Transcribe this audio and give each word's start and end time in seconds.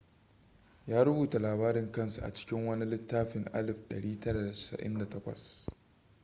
ya 0.87 1.03
rubuta 1.03 1.39
labarin 1.39 1.91
kansa 1.91 2.21
a 2.25 2.33
cikin 2.33 2.65
wani 2.67 2.85
littafin 2.85 3.43
1998 3.43 5.73